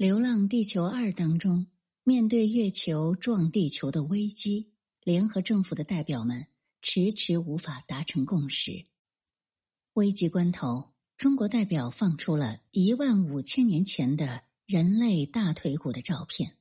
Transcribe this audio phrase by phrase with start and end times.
[0.00, 1.66] 流浪地球二》当中，
[2.04, 4.72] 面对月球撞地球的危机，
[5.04, 6.46] 联合政府的代表们
[6.80, 8.86] 迟迟无法达成共识。
[9.92, 16.56] 危急关头，中国代表放出了一万五千年前的人类大腿骨的照片，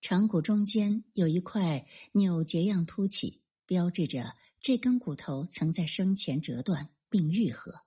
[0.00, 7.82] 长骨中间有一块扭结样凸起，标志着这根骨头曾在生前折断并愈合。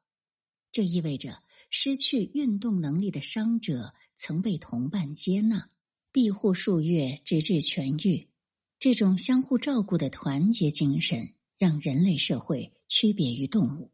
[0.71, 3.95] 这意味着失去运动能力的伤者。
[4.17, 5.69] 曾被同伴接纳、
[6.11, 8.27] 庇护数月，直至痊愈。
[8.79, 13.91] 这种相互照顾的团结精神，让人类社会区别于动物。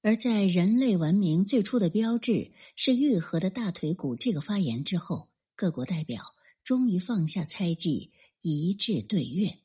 [0.00, 9.58] 而在人类文明最初的标志是愈合的大腿骨这个发言之后，各国代表终于放下猜忌，一致对月。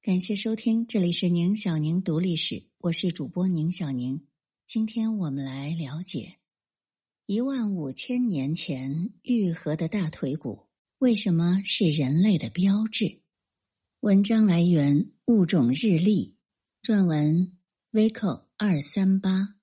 [0.00, 4.26] 感谢收听，这里是宁小宁读历史，我是主播宁小宁。
[4.64, 6.38] 今天我们来了解。
[7.26, 10.66] 一万五千年前愈合的大腿骨
[10.98, 13.22] 为什么是人类的标志？
[14.00, 16.36] 文章来源《物种日历》，
[16.86, 17.56] 撰文
[17.90, 19.54] Vico 二三八。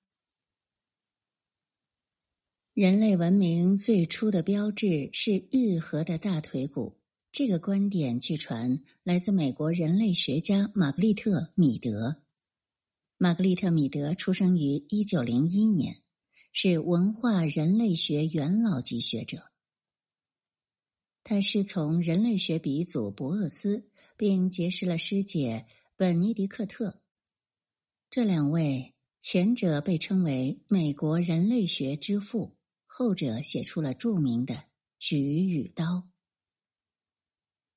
[2.74, 6.98] 人类文明最初的标志是愈合的大腿骨。
[7.30, 12.24] 这个观点据传来自美国人类学家玛格丽特·米德。
[13.18, 16.01] 玛格丽特·米德出生于一九零一年。
[16.54, 19.50] 是文化人类学元老级学者，
[21.24, 27.00] 他师从人类学鼻祖博厄斯，并结识了师姐本尼迪克特。
[28.10, 34.54] 这两位，前者被称为美国人类学之父，后者写出了著名的
[34.98, 35.84] 《举与刀》。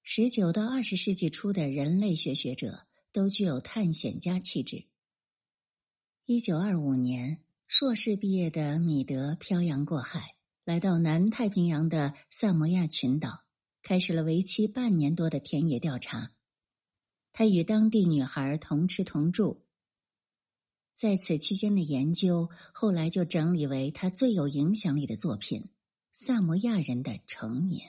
[0.03, 4.83] 十九到二十世纪初的人类学学者都具有探险家气质。
[6.25, 7.44] 一九二五年。
[7.67, 10.35] 硕士毕业的米德漂洋过海，
[10.65, 13.43] 来到南太平洋的萨摩亚群岛，
[13.81, 16.31] 开始了为期半年多的田野调查。
[17.33, 19.65] 他与当地女孩同吃同住，
[20.93, 25.61] 在此期间的研究，后来就整理为他最有影响力的作品
[26.13, 27.87] 《萨摩亚人的成年》。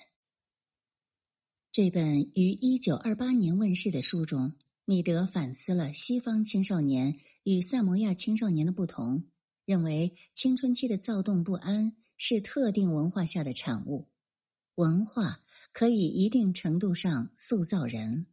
[1.71, 4.55] 这本于一九二八年问世的书中，
[4.87, 9.27] 米德反思了西方青少年与萨摩亚青少年的不同。
[9.67, 14.09] 认为青春期的躁动不安是特定文化下的产物，
[14.77, 18.27] 文化可以一定程度上塑造人。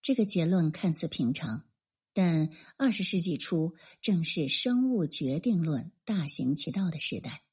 [0.00, 1.68] 这个结论看似平常，
[2.14, 7.44] 但二十世纪初正是生物决定论大行其道的时代。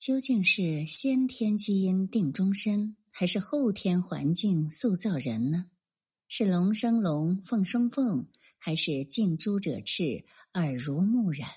[0.00, 5.70] 究竟是先天基因定终身，还是后天环境塑造人呢？
[6.26, 8.26] 是龙生龙，凤生凤，
[8.58, 10.24] 还是近朱者赤？
[10.54, 11.48] 耳濡目染，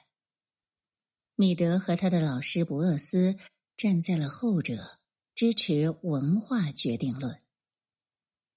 [1.36, 3.36] 米德和他的老师博厄斯
[3.76, 5.00] 站在了后者，
[5.34, 7.42] 支持文化决定论。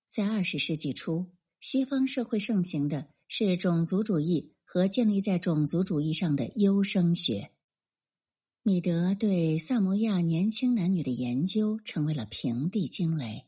[0.07, 7.53] 在二十世纪初，西方社会盛行的是种族主义和建立在种族主义上的优生学。
[8.63, 13.47] 米德对萨摩亚年轻男女的研究成为了平地惊雷，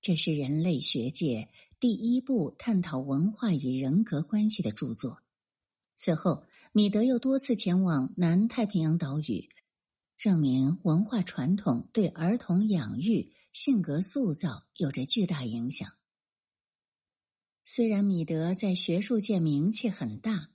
[0.00, 1.48] 这是人类学界
[1.80, 5.23] 第一部探讨文化与人格关系的著作。
[6.04, 9.48] 此后，米德又多次前往南太平洋岛屿，
[10.18, 15.88] 证明文化传统对儿童养育、性格塑造有着巨大影响。
[17.64, 20.50] 虽然米德在学术界名气很大，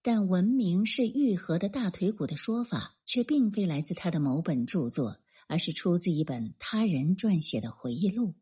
[0.00, 8.36] 但“文明是愈合的大腿骨”的说法却并非来自他的某本著作，而是出自一本他人撰写的回忆录。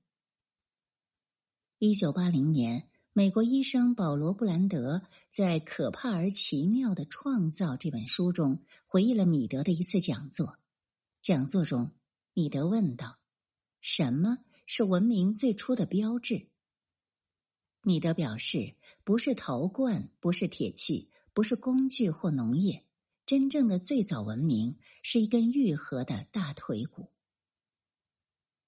[1.80, 2.88] 一九八零年。
[3.14, 10.56] 美国医生保罗·布兰德在《可怕而奇妙的创造》这本书中回忆了米德的一次讲座。
[11.20, 11.90] 讲座中，
[12.32, 13.18] 米德问道
[13.82, 16.48] ：“什么是文明最初的标志？”
[17.84, 22.86] 米德表示：“不是陶罐，不是铁器，不是工具或农业，
[23.26, 27.10] 真正的最早文明是一根愈合的大腿骨。”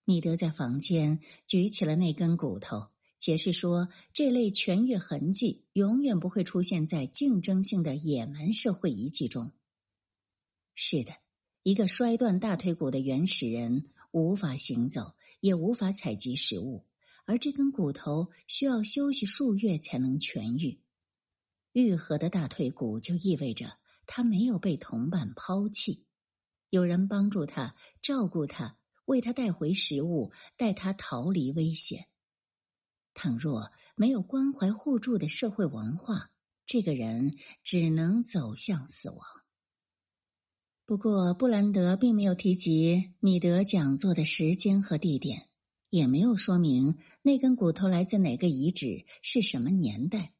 [0.04, 2.88] 米德在房间举起了那根骨头。
[3.24, 9.50] 解释说，这类痊愈痕迹永远不会出现在竞争性的野蛮社会遗迹中。
[10.74, 11.14] 是的，
[11.62, 16.84] 一个摔断大腿骨的原始人无法行走，也无法采集食物，
[17.24, 20.82] 而这根骨头需要休息数月才能痊愈。
[21.72, 26.04] 愈合的大腿骨就意味着他没有被同伴抛弃，
[26.68, 28.76] 有人帮助他，照顾他，
[29.06, 32.06] 为他带回食物，带他逃离危险。
[33.14, 36.32] 倘若没有关怀互助的社会文化，
[36.66, 39.20] 这个人只能走向死亡。
[40.84, 45.48] 不过，布兰德并没有提及米德讲座的时间和地点，
[45.88, 50.34] 也没有说明那根骨头来自哪个遗址、是什么年代。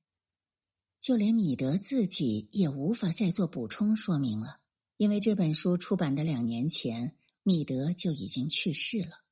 [1.00, 4.58] 就连米德自己也无法再做补充说明了，
[4.98, 9.23] 因为这本书出版的两年前，米德就已经去世了。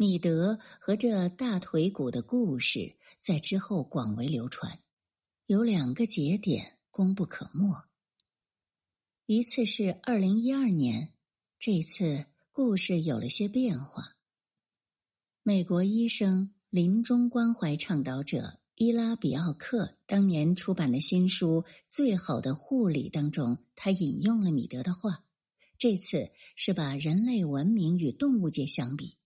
[0.00, 4.80] 米德和这大腿骨的故事在之后广为流传，
[5.44, 7.84] 有两个节点功不可没。
[9.26, 11.12] 一次是二零一二年，
[11.58, 14.16] 这次故事有了些变化。
[15.42, 21.60] 美国医生、临终关怀倡导者伊拉比奥克当年出版的新书
[21.90, 25.26] 《最好的护理》当中，他引用了米德的话。
[25.76, 29.18] 这次是把人类文明与动物界相比，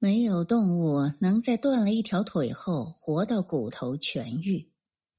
[0.00, 4.70] 没有动物能在断了一条腿后活到骨头痊愈，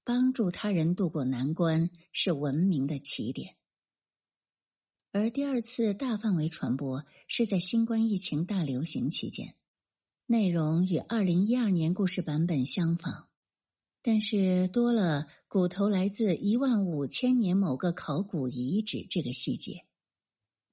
[0.05, 3.57] 帮助他人渡过难关是文明的起点。
[5.11, 9.55] 而第二次大范围传播是在新冠疫情大流行期间，
[10.27, 13.27] 内容与二零一二年故事版本相仿，
[14.01, 19.88] 但是多了骨头来自一万五千年某个考古遗址这个细节。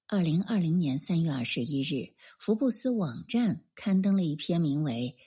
[0.09, 5.17] 二零二零年三月二十一日，福布斯网站刊登了一篇名为《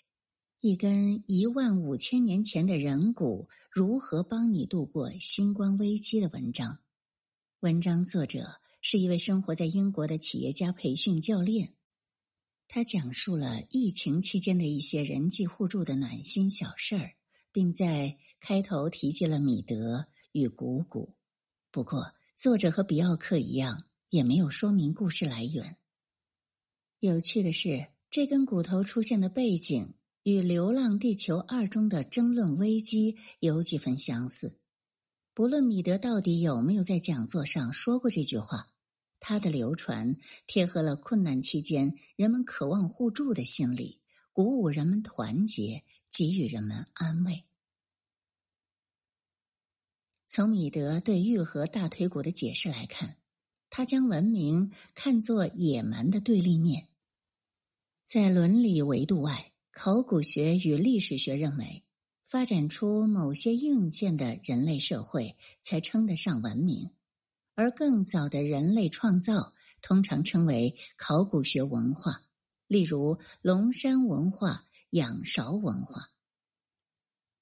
[0.62, 6.80] 一根一万五千年前的人骨如何帮你度过新冠危机》的文章，
[7.60, 8.62] 文章作者。
[8.81, 11.74] 是一位生活在英国的企业家培训教练，
[12.70, 17.12] 他讲述了疫情期间的一些人际互助的暖心小事儿，
[17.52, 21.18] 并在开头提及了米德与谷谷。
[21.70, 25.78] 不过，作者和比奥克一样，也没有说明故事来源。
[27.00, 34.60] 有趣的是，这根骨头出现的背景与《流浪地球二》中的争论危机有几分相似。
[35.34, 38.68] 不论米德到底有没有在讲座上说过这句话，
[39.20, 40.18] 他的流传
[40.48, 44.02] 贴合了困难期间人们渴望互助的心理，
[44.34, 47.46] 鼓舞人们团结，给予人们安慰。
[50.28, 53.19] 从米德对愈合大腿骨的解释来看，
[53.80, 56.90] 他将文明看作野蛮的对立面。
[58.04, 61.86] 在伦理维度外，考古学与历史学认为。
[62.26, 66.92] 发展出某些硬件的人类社会才称得上文明，
[67.56, 72.22] 而更早的人类创造通常称为考古学文化，
[72.68, 76.10] 例如龙山文化、仰韶文化。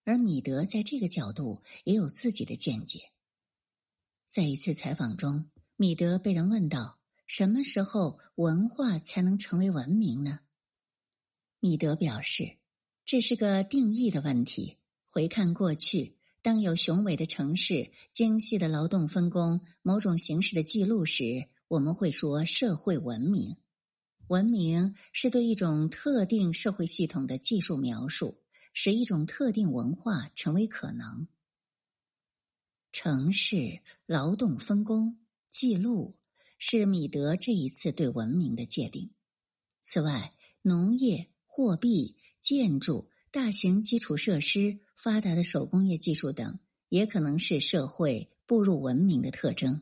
[0.03, 3.09] 而米德在这个角度也有自己的见解。
[4.23, 10.41] 在一次采访中，米德被人问到：“什么时候文化才能成为文明呢？”
[11.61, 12.57] 米德表示。
[13.09, 14.79] 这是个定义的问题。
[15.07, 23.55] 回看过去，当有雄伟的城市、精细的劳动分工、某种形式的记录时，我们会说社会文明。
[24.27, 28.41] 文明是对一种特定社会系统的技术描述，
[28.73, 31.29] 使一种特定文化成为可能。
[32.91, 35.17] 城市、劳动分工、
[35.57, 36.19] 记录
[36.59, 39.09] 是米德这一次对文明的界定。
[39.81, 42.15] 此外，农业、货币。
[42.39, 46.59] 建筑、大型基础设施、发达的手工业技术等，
[46.89, 49.81] 也可能是社会步入文明的特征。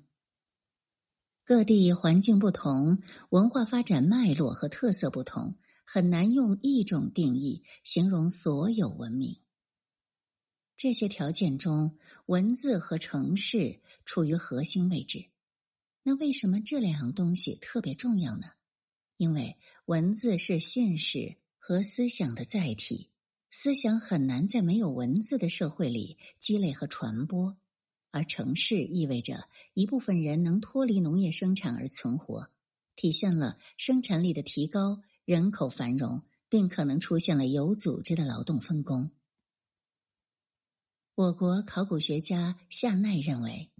[1.43, 9.41] 各地环境不同，文化发展脉络和特色不同，很难用一种定义形容所有文明。
[10.77, 11.97] 这些条件中，
[12.27, 15.25] 文字和城市处于核心位置。
[16.07, 18.51] 那为什么这两样东西特别重要呢？
[19.17, 21.35] 因为文字是现实。
[21.67, 23.09] 和思想的载体，
[23.49, 27.57] 思想很难在没有文字的社会里积累和传播，
[28.11, 32.51] 而城市意味着一部分人能脱离农业生产而存活，
[32.95, 39.09] 体现了生产力的提高、人口繁荣，并可能出现了有组织的劳动分工。
[41.15, 43.71] 我国考古学家夏奈认为，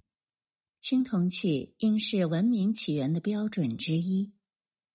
[0.88, 4.34] 青铜器应是文明起源的标准之一。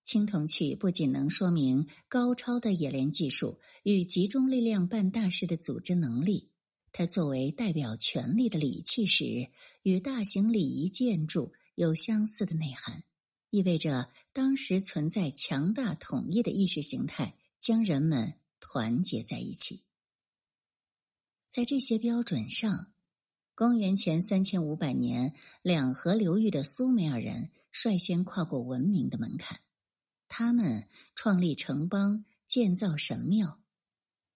[0.04, 6.52] 青铜器不仅能说明高超的冶炼技术与集中力量办大事的组织能力，
[6.92, 9.50] 它作为代表权力的礼器时，
[9.82, 13.02] 与大型礼仪建筑有相似的内涵，
[13.50, 19.82] 意味着当时存在强大统一的意识形态，将人们团结在一起。
[21.48, 22.92] 在这些标准上，
[23.60, 29.60] 公元前三千五百年，两河流域的苏美尔人率先跨过文明的门槛。
[30.28, 33.60] 他们创立城邦，建造神庙，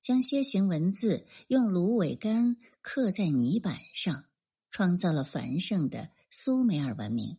[0.03, 4.27] 将楔形文字用芦苇杆刻在泥板上，
[4.71, 7.39] 创造了繁盛的苏美尔文明。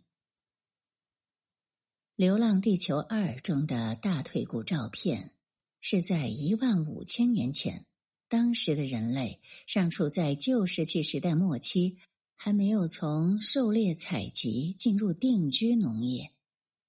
[2.16, 5.36] 流浪地球二》中的大腿骨照片
[5.82, 7.86] 是在一万五千年前，
[8.28, 11.98] 当时的人类尚处在旧石器时代末期，
[12.36, 16.32] 还没有从狩猎采集进入定居农业。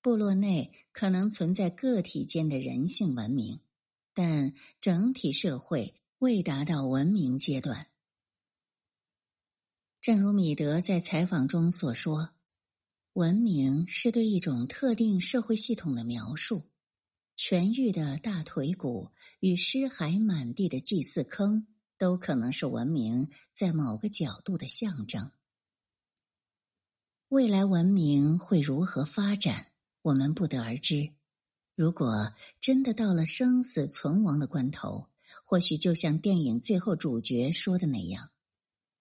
[0.01, 3.61] 部落内可能存在个体间的人性文明，
[4.15, 7.89] 但整体社会未达到文明阶段。
[10.01, 12.31] 正如米德在采访中所说，
[13.15, 16.71] 文明是对一种特定社会系统的描述。
[17.49, 25.31] 痊愈的大腿骨与尸骸满地的祭祀坑，都可能是文明在某个角度的象征。
[27.29, 29.71] 未来文明会如何发展？
[30.03, 31.13] 我们不得而知。
[31.77, 35.07] 如果真的到了生死存亡的关头，
[35.45, 38.31] 或许就像电影最后主角说的那样，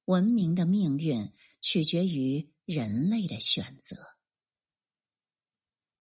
[0.06, 4.15] 文明的命运取决于人类的选择。